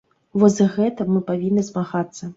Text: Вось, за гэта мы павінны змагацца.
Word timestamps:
Вось, 0.43 0.55
за 0.55 0.67
гэта 0.77 1.07
мы 1.13 1.23
павінны 1.31 1.69
змагацца. 1.71 2.23